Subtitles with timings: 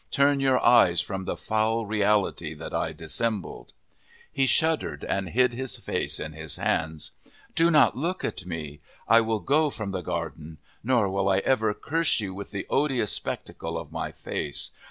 [0.09, 3.71] Turn your eyes from the foul reality that I dissembled."
[4.31, 7.11] He shuddered and hid his face in his hands.
[7.53, 8.81] "Do not look at me.
[9.07, 10.57] I will go from the garden.
[10.83, 14.71] Nor will I ever curse you with the odious spectacle of my face.